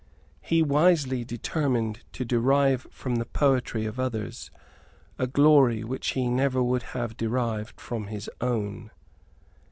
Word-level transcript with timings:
He 0.41 0.63
wisely 0.63 1.23
determined 1.23 2.03
to 2.13 2.25
derive 2.25 2.87
from 2.89 3.17
the 3.17 3.25
poetry 3.27 3.85
of 3.85 3.99
others 3.99 4.49
a 5.19 5.27
glory 5.27 5.83
which 5.83 6.13
he 6.13 6.27
never 6.27 6.63
would 6.63 6.81
have 6.97 7.15
derived 7.15 7.79
from 7.79 8.07
his 8.07 8.27
own. 8.41 8.89